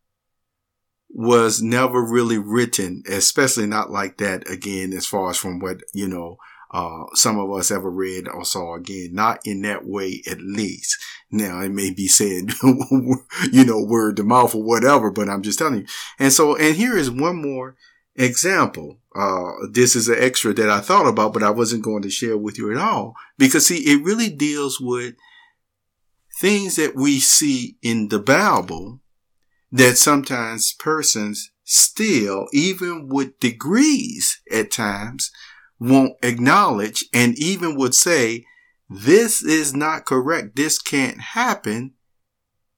was 1.10 1.60
never 1.62 2.02
really 2.02 2.38
written, 2.38 3.02
especially 3.08 3.66
not 3.66 3.90
like 3.90 4.18
that 4.18 4.48
again, 4.50 4.92
as 4.92 5.06
far 5.06 5.30
as 5.30 5.36
from 5.36 5.58
what, 5.58 5.78
you 5.92 6.08
know, 6.08 6.36
uh, 6.70 7.04
some 7.14 7.38
of 7.38 7.50
us 7.52 7.70
ever 7.70 7.90
read 7.90 8.28
or 8.28 8.44
saw 8.44 8.74
again, 8.74 9.10
not 9.12 9.38
in 9.44 9.62
that 9.62 9.86
way 9.86 10.22
at 10.30 10.40
least. 10.40 10.96
Now 11.30 11.60
it 11.60 11.70
may 11.70 11.92
be 11.92 12.08
said, 12.08 12.52
you 12.62 13.64
know, 13.64 13.82
word 13.82 14.16
to 14.16 14.24
mouth 14.24 14.54
or 14.54 14.62
whatever, 14.62 15.10
but 15.10 15.28
I'm 15.28 15.42
just 15.42 15.58
telling 15.58 15.80
you. 15.80 15.86
And 16.18 16.32
so, 16.32 16.56
and 16.56 16.76
here 16.76 16.96
is 16.96 17.10
one 17.10 17.40
more 17.40 17.76
example. 18.16 18.98
Uh, 19.14 19.52
this 19.70 19.96
is 19.96 20.08
an 20.08 20.16
extra 20.18 20.52
that 20.54 20.70
I 20.70 20.80
thought 20.80 21.06
about, 21.06 21.32
but 21.32 21.42
I 21.42 21.50
wasn't 21.50 21.84
going 21.84 22.02
to 22.02 22.10
share 22.10 22.36
with 22.36 22.58
you 22.58 22.70
at 22.70 22.78
all 22.78 23.14
because 23.38 23.66
see, 23.66 23.78
it 23.78 24.04
really 24.04 24.30
deals 24.30 24.80
with 24.80 25.14
things 26.40 26.76
that 26.76 26.94
we 26.94 27.18
see 27.18 27.76
in 27.82 28.08
the 28.08 28.18
Bible 28.18 29.00
that 29.72 29.96
sometimes 29.96 30.72
persons 30.72 31.50
still, 31.64 32.46
even 32.52 33.08
with 33.08 33.38
degrees 33.40 34.40
at 34.52 34.70
times, 34.70 35.30
won't 35.78 36.14
acknowledge 36.22 37.04
and 37.12 37.38
even 37.38 37.76
would 37.76 37.94
say, 37.94 38.44
this 38.88 39.42
is 39.42 39.74
not 39.74 40.06
correct. 40.06 40.56
This 40.56 40.78
can't 40.78 41.20
happen. 41.20 41.94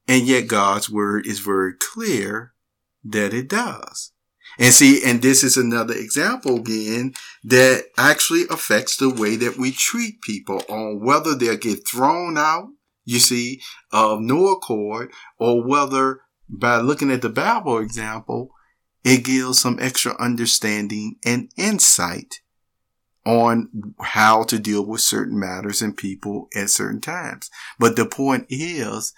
And 0.06 0.26
yet 0.26 0.48
God's 0.48 0.88
word 0.88 1.26
is 1.26 1.40
very 1.40 1.74
clear 1.78 2.54
that 3.04 3.34
it 3.34 3.48
does. 3.48 4.12
And 4.58 4.72
see, 4.72 5.02
and 5.04 5.22
this 5.22 5.44
is 5.44 5.56
another 5.56 5.94
example 5.94 6.56
again 6.56 7.12
that 7.44 7.84
actually 7.96 8.44
affects 8.50 8.96
the 8.96 9.10
way 9.10 9.36
that 9.36 9.56
we 9.56 9.70
treat 9.70 10.20
people 10.22 10.62
on 10.68 11.04
whether 11.04 11.34
they'll 11.34 11.56
get 11.56 11.86
thrown 11.86 12.38
out, 12.38 12.68
you 13.04 13.18
see, 13.18 13.60
of 13.92 14.20
no 14.20 14.48
accord, 14.48 15.12
or 15.38 15.62
whether 15.64 16.22
by 16.48 16.78
looking 16.78 17.10
at 17.10 17.22
the 17.22 17.28
Bible 17.28 17.78
example, 17.78 18.50
it 19.04 19.24
gives 19.24 19.60
some 19.60 19.78
extra 19.80 20.16
understanding 20.18 21.16
and 21.24 21.50
insight 21.56 22.40
on 23.28 23.68
how 24.00 24.42
to 24.42 24.58
deal 24.58 24.82
with 24.82 25.02
certain 25.02 25.38
matters 25.38 25.82
and 25.82 25.94
people 25.94 26.48
at 26.56 26.70
certain 26.70 26.98
times. 26.98 27.50
But 27.78 27.94
the 27.94 28.06
point 28.06 28.46
is, 28.48 29.12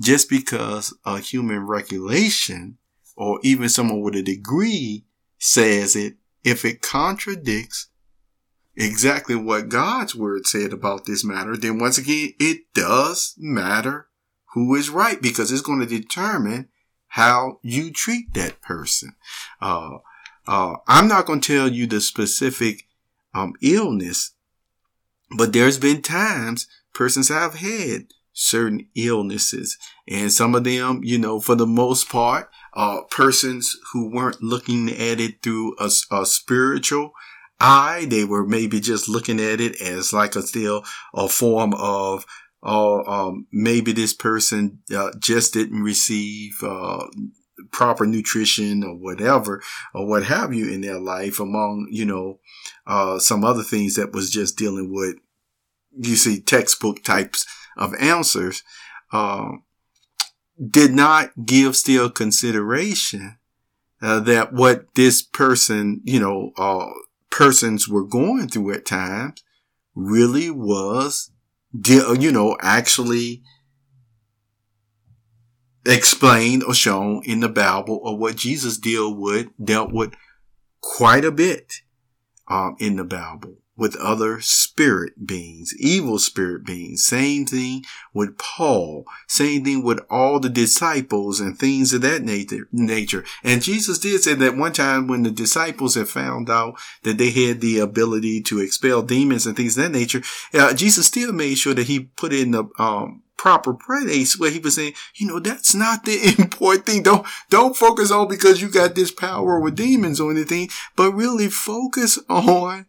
just 0.00 0.28
because 0.28 0.92
a 1.04 1.20
human 1.20 1.60
regulation 1.60 2.78
or 3.14 3.38
even 3.44 3.68
someone 3.68 4.00
with 4.00 4.16
a 4.16 4.22
degree 4.22 5.04
says 5.38 5.94
it, 5.94 6.16
if 6.42 6.64
it 6.64 6.82
contradicts 6.82 7.86
exactly 8.74 9.36
what 9.36 9.68
God's 9.68 10.16
word 10.16 10.44
said 10.44 10.72
about 10.72 11.04
this 11.04 11.24
matter, 11.24 11.56
then 11.56 11.78
once 11.78 11.98
again, 11.98 12.34
it 12.40 12.62
does 12.74 13.36
matter 13.38 14.08
who 14.54 14.74
is 14.74 14.90
right 14.90 15.22
because 15.22 15.52
it's 15.52 15.62
going 15.62 15.78
to 15.78 15.86
determine 15.86 16.68
how 17.06 17.60
you 17.62 17.92
treat 17.92 18.34
that 18.34 18.60
person. 18.60 19.14
Uh, 19.60 19.98
uh, 20.48 20.74
I'm 20.88 21.06
not 21.06 21.26
going 21.26 21.40
to 21.42 21.56
tell 21.56 21.68
you 21.68 21.86
the 21.86 22.00
specific 22.00 22.88
um, 23.34 23.54
illness. 23.62 24.32
But 25.36 25.52
there's 25.52 25.78
been 25.78 26.02
times 26.02 26.66
persons 26.94 27.28
have 27.28 27.54
had 27.54 28.08
certain 28.32 28.88
illnesses 28.94 29.76
and 30.08 30.32
some 30.32 30.54
of 30.54 30.64
them, 30.64 31.00
you 31.02 31.18
know, 31.18 31.40
for 31.40 31.54
the 31.54 31.66
most 31.66 32.08
part, 32.08 32.48
uh, 32.74 33.02
persons 33.10 33.76
who 33.92 34.10
weren't 34.10 34.42
looking 34.42 34.88
at 34.90 35.20
it 35.20 35.42
through 35.42 35.74
a, 35.78 35.90
a 36.10 36.24
spiritual 36.26 37.12
eye. 37.60 38.06
They 38.08 38.24
were 38.24 38.46
maybe 38.46 38.80
just 38.80 39.08
looking 39.08 39.40
at 39.40 39.60
it 39.60 39.80
as 39.80 40.12
like 40.12 40.36
a 40.36 40.42
still 40.42 40.84
a 41.14 41.28
form 41.28 41.74
of 41.74 42.24
uh, 42.62 43.02
um, 43.02 43.46
maybe 43.52 43.92
this 43.92 44.14
person 44.14 44.78
uh, 44.94 45.10
just 45.18 45.52
didn't 45.52 45.82
receive 45.82 46.54
uh, 46.62 47.06
proper 47.70 48.06
nutrition 48.06 48.82
or 48.82 48.94
whatever 48.94 49.62
or 49.94 50.06
what 50.06 50.24
have 50.24 50.52
you 50.52 50.70
in 50.70 50.80
their 50.80 50.98
life 50.98 51.38
among, 51.40 51.88
you 51.90 52.04
know, 52.04 52.38
uh, 52.86 53.18
some 53.18 53.44
other 53.44 53.62
things 53.62 53.94
that 53.94 54.12
was 54.12 54.30
just 54.30 54.56
dealing 54.56 54.92
with, 54.92 55.16
you 55.98 56.16
see, 56.16 56.40
textbook 56.40 57.02
types 57.02 57.46
of 57.76 57.94
answers, 58.00 58.62
uh, 59.12 59.48
did 60.70 60.92
not 60.92 61.30
give 61.44 61.76
still 61.76 62.10
consideration 62.10 63.38
uh, 64.00 64.20
that 64.20 64.52
what 64.52 64.86
this 64.94 65.22
person, 65.22 66.00
you 66.04 66.20
know, 66.20 66.52
uh, 66.56 66.90
persons 67.30 67.88
were 67.88 68.04
going 68.04 68.48
through 68.48 68.72
at 68.72 68.84
times 68.84 69.42
really 69.94 70.50
was, 70.50 71.30
you 71.84 72.32
know, 72.32 72.56
actually 72.60 73.42
explained 75.84 76.64
or 76.64 76.74
shown 76.74 77.22
in 77.24 77.40
the 77.40 77.48
Bible 77.48 78.00
or 78.02 78.16
what 78.16 78.36
Jesus 78.36 78.78
deal 78.78 79.14
with, 79.14 79.48
dealt 79.62 79.92
with 79.92 80.12
quite 80.80 81.24
a 81.24 81.32
bit 81.32 81.80
um, 82.48 82.76
in 82.78 82.96
the 82.96 83.04
Bible 83.04 83.56
with 83.74 83.96
other 83.96 84.40
spirit 84.40 85.26
beings, 85.26 85.74
evil 85.78 86.18
spirit 86.18 86.64
beings. 86.64 87.04
Same 87.04 87.46
thing 87.46 87.82
with 88.12 88.36
Paul. 88.36 89.04
Same 89.26 89.64
thing 89.64 89.82
with 89.82 89.98
all 90.10 90.38
the 90.38 90.50
disciples 90.50 91.40
and 91.40 91.58
things 91.58 91.92
of 91.92 92.02
that 92.02 92.22
nature. 92.22 92.68
nature. 92.70 93.24
And 93.42 93.62
Jesus 93.62 93.98
did 93.98 94.22
say 94.22 94.34
that 94.34 94.56
one 94.56 94.72
time 94.72 95.06
when 95.06 95.22
the 95.22 95.30
disciples 95.30 95.94
had 95.94 96.08
found 96.08 96.50
out 96.50 96.74
that 97.02 97.18
they 97.18 97.30
had 97.30 97.60
the 97.60 97.78
ability 97.78 98.42
to 98.42 98.60
expel 98.60 99.02
demons 99.02 99.46
and 99.46 99.56
things 99.56 99.76
of 99.78 99.84
that 99.84 99.98
nature, 99.98 100.22
uh, 100.54 100.74
Jesus 100.74 101.06
still 101.06 101.32
made 101.32 101.56
sure 101.56 101.74
that 101.74 101.86
he 101.86 102.00
put 102.00 102.32
in 102.32 102.50
the 102.50 102.64
um, 102.78 103.22
proper 103.42 103.74
place 103.74 104.38
where 104.38 104.52
he 104.52 104.60
was 104.60 104.76
saying, 104.76 104.92
you 105.16 105.26
know, 105.26 105.40
that's 105.40 105.74
not 105.74 106.04
the 106.04 106.32
important 106.38 106.86
thing. 106.86 107.02
Don't, 107.02 107.26
don't 107.50 107.76
focus 107.76 108.12
on 108.12 108.28
because 108.28 108.62
you 108.62 108.70
got 108.70 108.94
this 108.94 109.10
power 109.10 109.58
with 109.58 109.74
demons 109.74 110.20
or 110.20 110.30
anything, 110.30 110.68
but 110.94 111.10
really 111.10 111.48
focus 111.48 112.20
on 112.28 112.86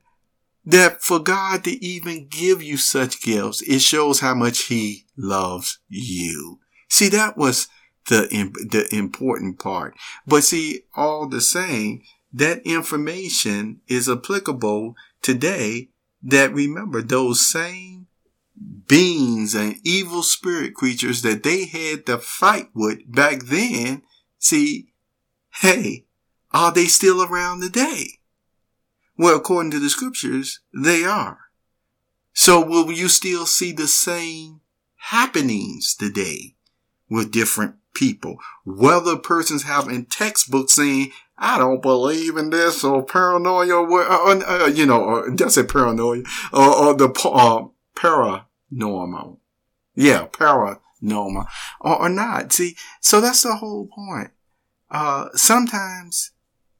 that 0.63 1.01
for 1.01 1.17
God 1.17 1.63
to 1.63 1.83
even 1.83 2.27
give 2.27 2.61
you 2.61 2.77
such 2.77 3.23
gifts, 3.23 3.63
it 3.63 3.79
shows 3.79 4.19
how 4.19 4.35
much 4.35 4.65
he 4.65 5.05
loves 5.17 5.79
you. 5.89 6.59
See, 6.87 7.09
that 7.09 7.35
was 7.35 7.67
the, 8.07 8.27
the 8.69 8.87
important 8.95 9.57
part. 9.57 9.95
But 10.27 10.43
see, 10.43 10.81
all 10.95 11.27
the 11.27 11.41
same, 11.41 12.03
that 12.31 12.61
information 12.63 13.81
is 13.87 14.07
applicable 14.07 14.93
today 15.23 15.89
that 16.21 16.53
remember 16.53 17.01
those 17.01 17.41
same 17.43 18.02
beings 18.87 19.55
and 19.55 19.77
evil 19.83 20.23
spirit 20.23 20.73
creatures 20.73 21.21
that 21.21 21.43
they 21.43 21.65
had 21.65 22.05
to 22.05 22.17
fight 22.17 22.69
with 22.73 22.99
back 23.11 23.43
then, 23.43 24.03
see, 24.39 24.93
hey, 25.61 26.05
are 26.51 26.71
they 26.71 26.85
still 26.85 27.23
around 27.23 27.61
today? 27.61 28.19
Well, 29.17 29.37
according 29.37 29.71
to 29.71 29.79
the 29.79 29.89
scriptures, 29.89 30.59
they 30.73 31.03
are. 31.05 31.39
So 32.33 32.65
will 32.65 32.91
you 32.91 33.07
still 33.07 33.45
see 33.45 33.71
the 33.71 33.87
same 33.87 34.61
happenings 34.95 35.95
today 35.95 36.55
with 37.09 37.31
different 37.31 37.75
people? 37.93 38.37
Whether 38.65 39.17
persons 39.17 39.63
have 39.63 39.87
in 39.87 40.05
textbooks 40.05 40.73
saying, 40.73 41.11
I 41.37 41.57
don't 41.57 41.81
believe 41.81 42.37
in 42.37 42.49
this 42.49 42.83
or 42.83 43.03
paranoia, 43.03 43.75
or, 43.75 44.03
uh, 44.03 44.63
uh, 44.63 44.67
you 44.67 44.85
know, 44.85 45.03
or 45.03 45.35
that's 45.35 45.57
a 45.57 45.63
paranoia, 45.63 46.23
or, 46.51 46.75
or 46.75 46.93
the 46.93 47.09
uh, 47.09 47.67
para 47.95 48.45
normal. 48.73 49.39
Yeah, 49.95 50.27
paranormal 50.27 51.45
or, 51.81 52.01
or 52.01 52.09
not. 52.09 52.51
See, 52.51 52.75
so 52.99 53.21
that's 53.21 53.43
the 53.43 53.55
whole 53.55 53.87
point. 53.87 54.31
Uh, 54.89 55.29
sometimes 55.33 56.31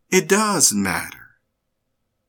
it 0.10 0.28
does 0.28 0.74
matter 0.74 1.18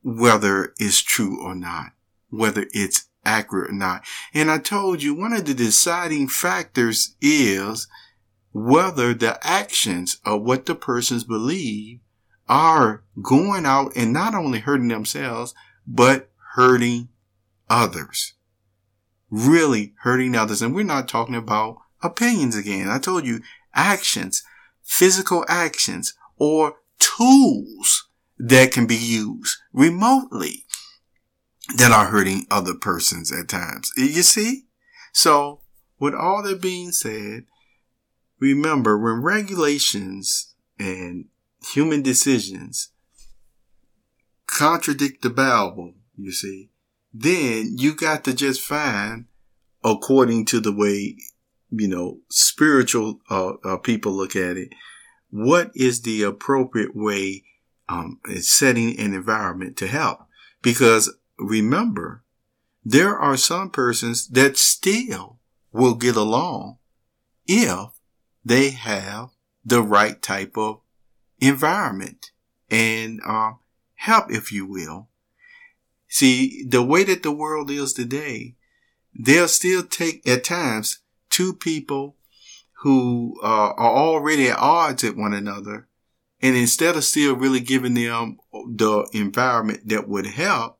whether 0.03 0.73
it's 0.77 1.01
true 1.01 1.43
or 1.43 1.55
not, 1.55 1.91
whether 2.29 2.67
it's 2.71 3.07
accurate 3.25 3.71
or 3.71 3.73
not. 3.73 4.03
And 4.33 4.51
I 4.51 4.59
told 4.59 5.01
you 5.01 5.15
one 5.15 5.33
of 5.33 5.45
the 5.45 5.53
deciding 5.53 6.27
factors 6.27 7.15
is 7.21 7.87
whether 8.51 9.13
the 9.13 9.39
actions 9.45 10.19
of 10.23 10.43
what 10.43 10.65
the 10.65 10.75
persons 10.75 11.23
believe 11.23 11.99
are 12.47 13.03
going 13.21 13.65
out 13.65 13.91
and 13.95 14.13
not 14.13 14.35
only 14.35 14.59
hurting 14.59 14.87
themselves, 14.87 15.55
but 15.87 16.29
hurting 16.53 17.09
others 17.67 18.34
really 19.29 19.93
hurting 20.01 20.35
others. 20.35 20.61
And 20.61 20.73
we're 20.73 20.83
not 20.83 21.07
talking 21.07 21.35
about 21.35 21.77
opinions 22.01 22.55
again. 22.55 22.89
I 22.89 22.99
told 22.99 23.25
you 23.25 23.41
actions, 23.73 24.43
physical 24.83 25.45
actions, 25.47 26.13
or 26.37 26.75
tools 26.99 28.07
that 28.37 28.71
can 28.71 28.85
be 28.85 28.95
used 28.95 29.57
remotely 29.73 30.65
that 31.77 31.91
are 31.91 32.07
hurting 32.07 32.45
other 32.51 32.73
persons 32.73 33.31
at 33.31 33.47
times. 33.47 33.91
You 33.97 34.23
see? 34.23 34.65
So 35.13 35.61
with 35.99 36.13
all 36.13 36.43
that 36.43 36.61
being 36.61 36.91
said, 36.91 37.45
remember 38.39 38.97
when 38.97 39.21
regulations 39.21 40.53
and 40.77 41.25
human 41.73 42.01
decisions 42.01 42.89
contradict 44.45 45.21
the 45.21 45.29
Bible, 45.29 45.93
you 46.17 46.31
see, 46.31 46.69
then 47.17 47.77
you 47.77 47.95
got 47.95 48.25
to 48.25 48.33
just 48.33 48.61
find 48.61 49.25
according 49.83 50.43
to 50.45 50.59
the 50.59 50.73
way, 50.73 51.15
you 51.71 51.87
know, 51.87 52.19
spiritual 52.29 53.21
uh, 53.29 53.53
uh, 53.63 53.77
people 53.77 54.11
look 54.11 54.35
at 54.35 54.57
it, 54.57 54.69
what 55.29 55.71
is 55.75 56.01
the 56.01 56.23
appropriate 56.23 56.95
way 56.95 57.43
um, 57.87 58.19
setting 58.41 58.99
an 58.99 59.13
environment 59.13 59.77
to 59.77 59.87
help? 59.87 60.19
Because 60.61 61.15
remember, 61.37 62.23
there 62.83 63.17
are 63.17 63.37
some 63.37 63.69
persons 63.69 64.27
that 64.29 64.57
still 64.57 65.39
will 65.71 65.95
get 65.95 66.15
along 66.15 66.77
if 67.47 67.89
they 68.43 68.71
have 68.71 69.29
the 69.63 69.81
right 69.81 70.21
type 70.21 70.57
of 70.57 70.81
environment 71.39 72.31
and 72.69 73.21
uh, 73.25 73.53
help, 73.95 74.31
if 74.31 74.51
you 74.51 74.65
will. 74.65 75.07
See, 76.15 76.63
the 76.65 76.81
way 76.81 77.03
that 77.03 77.23
the 77.23 77.31
world 77.33 77.69
is 77.69 77.91
today, 77.91 78.55
they'll 79.13 79.49
still 79.49 79.83
take 79.83 80.25
at 80.25 80.45
times 80.45 80.99
two 81.29 81.51
people 81.51 82.15
who 82.83 83.37
uh, 83.43 83.73
are 83.75 83.91
already 83.91 84.47
at 84.47 84.57
odds 84.57 85.03
at 85.03 85.17
one 85.17 85.33
another. 85.33 85.89
And 86.41 86.55
instead 86.55 86.95
of 86.95 87.03
still 87.03 87.35
really 87.35 87.59
giving 87.59 87.95
them 87.95 88.37
the 88.53 89.05
environment 89.11 89.89
that 89.89 90.07
would 90.07 90.27
help, 90.27 90.79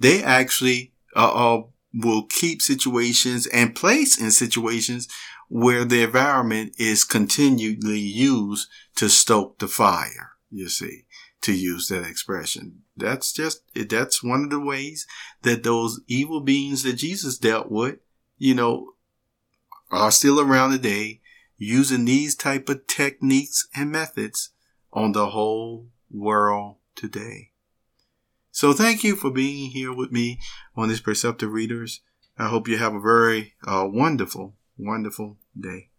they 0.00 0.20
actually 0.20 0.94
uh, 1.14 1.32
uh, 1.32 1.62
will 1.94 2.24
keep 2.24 2.60
situations 2.60 3.46
and 3.46 3.76
place 3.76 4.20
in 4.20 4.32
situations 4.32 5.06
where 5.48 5.84
the 5.84 6.02
environment 6.02 6.74
is 6.76 7.04
continually 7.04 8.00
used 8.00 8.68
to 8.96 9.08
stoke 9.08 9.60
the 9.60 9.68
fire, 9.68 10.32
you 10.50 10.68
see, 10.68 11.04
to 11.42 11.52
use 11.52 11.88
that 11.88 12.06
expression. 12.06 12.82
That's 12.96 13.32
just, 13.32 13.62
that's 13.74 14.22
one 14.22 14.44
of 14.44 14.50
the 14.50 14.60
ways 14.60 15.06
that 15.42 15.62
those 15.62 16.00
evil 16.06 16.40
beings 16.40 16.82
that 16.82 16.94
Jesus 16.94 17.38
dealt 17.38 17.70
with, 17.70 17.96
you 18.38 18.54
know, 18.54 18.92
are 19.90 20.10
still 20.10 20.40
around 20.40 20.72
today 20.72 21.20
using 21.58 22.04
these 22.04 22.34
type 22.34 22.68
of 22.68 22.86
techniques 22.86 23.68
and 23.76 23.90
methods 23.90 24.50
on 24.92 25.12
the 25.12 25.28
whole 25.28 25.88
world 26.10 26.76
today. 26.94 27.50
So 28.50 28.72
thank 28.72 29.02
you 29.02 29.16
for 29.16 29.30
being 29.30 29.70
here 29.70 29.94
with 29.94 30.12
me 30.12 30.40
on 30.76 30.88
this 30.88 31.00
Perceptive 31.00 31.52
Readers. 31.52 32.00
I 32.38 32.48
hope 32.48 32.68
you 32.68 32.78
have 32.78 32.94
a 32.94 33.00
very 33.00 33.54
uh, 33.66 33.86
wonderful, 33.86 34.54
wonderful 34.76 35.38
day. 35.58 35.91